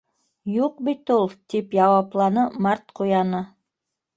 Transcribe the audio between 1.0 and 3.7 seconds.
ул! —тип яуапланы Март Ҡуяны.